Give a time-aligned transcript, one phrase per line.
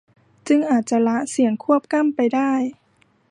[0.47, 2.51] จึงอาจจะละเสียงควบกล้ำไปได้